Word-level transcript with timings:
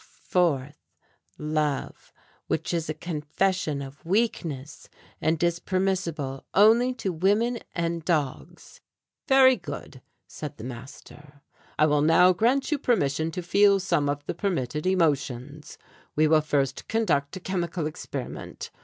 Fourth, 0.27 0.95
love, 1.37 2.11
which 2.47 2.73
is 2.73 2.89
a 2.89 2.93
confession 2.95 3.83
of 3.83 4.03
weakness, 4.03 4.89
and 5.21 5.43
is 5.43 5.59
permissible 5.59 6.43
only 6.55 6.91
to 6.91 7.13
women 7.13 7.59
and 7.75 8.03
dogs." 8.03 8.81
"Very 9.27 9.55
good," 9.55 10.01
said 10.25 10.57
the 10.57 10.63
master, 10.63 11.43
"I 11.77 11.85
will 11.85 12.01
now 12.01 12.33
grant 12.33 12.71
you 12.71 12.79
permission 12.79 13.29
to 13.29 13.43
feel 13.43 13.79
some 13.79 14.09
of 14.09 14.25
the 14.25 14.33
permitted 14.33 14.87
emotions. 14.87 15.77
We 16.15 16.27
will 16.27 16.41
first 16.41 16.87
conduct 16.87 17.35
a 17.37 17.39
chemical 17.39 17.85
experiment. 17.85 18.71